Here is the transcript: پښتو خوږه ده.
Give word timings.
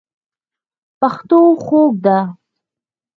پښتو 0.99 1.39
خوږه 1.63 1.99
ده. 2.03 2.19